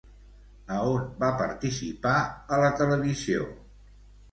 [0.75, 2.15] A on va participar
[2.57, 3.49] a la televisió?